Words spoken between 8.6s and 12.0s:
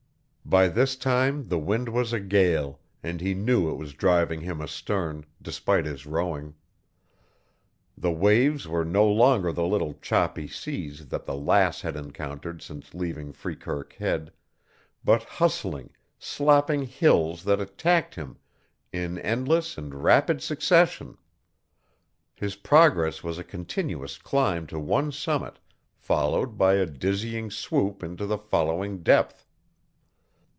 were no longer the little choppy seas that the Lass had